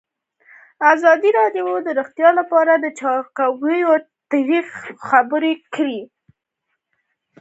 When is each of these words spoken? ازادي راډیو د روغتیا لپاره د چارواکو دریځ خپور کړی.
ازادي 0.93 1.29
راډیو 1.39 1.67
د 1.85 1.87
روغتیا 1.99 2.29
لپاره 2.39 2.73
د 2.77 2.85
چارواکو 2.99 3.49
دریځ 4.31 4.67
خپور 5.07 5.43
کړی. 5.75 5.99